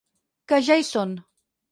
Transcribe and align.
Que 0.51 0.59
ja 0.69 0.77
hi 0.79 0.87
són. 0.87 1.13